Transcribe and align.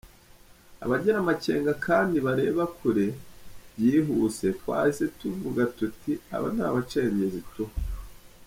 Abagira 0.83 1.17
amakenga 1.19 1.71
kandi 1.85 2.15
bareba 2.25 2.63
kure 2.77 3.07
byihuse 3.73 4.45
twahise 4.59 5.05
tuvuga 5.19 5.61
tuti 5.77 6.11
aba 6.35 6.47
ni 6.55 6.61
abacengezi 6.69 7.41
tu. 7.53 7.65